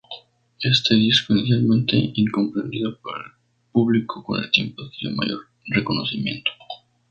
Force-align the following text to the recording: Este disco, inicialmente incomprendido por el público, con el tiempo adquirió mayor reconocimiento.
Este 0.63 0.95
disco, 0.95 1.31
inicialmente 1.35 1.95
incomprendido 2.15 2.97
por 3.03 3.17
el 3.17 3.21
público, 3.71 4.23
con 4.23 4.43
el 4.43 4.49
tiempo 4.49 4.81
adquirió 4.81 5.15
mayor 5.15 5.41
reconocimiento. 5.67 6.49